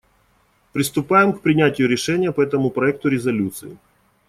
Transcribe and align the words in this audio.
Приступаем 0.71 1.31
к 1.31 1.41
принятию 1.43 1.87
решения 1.87 2.31
по 2.31 2.41
этому 2.41 2.71
проекту 2.71 3.07
резолюции. 3.07 3.77